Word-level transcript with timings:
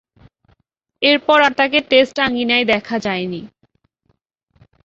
এরপর 1.01 1.37
আর 1.41 1.53
তাকে 1.53 1.77
টেস্ট 1.89 2.15
আঙ্গিনায় 2.19 2.65
দেখা 2.65 2.95
যায়নি। 2.99 3.41